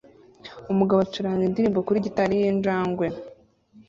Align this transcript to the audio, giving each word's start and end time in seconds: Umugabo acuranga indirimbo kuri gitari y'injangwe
Umugabo 0.71 0.99
acuranga 1.01 1.43
indirimbo 1.45 1.79
kuri 1.87 2.03
gitari 2.05 2.33
y'injangwe 2.41 3.07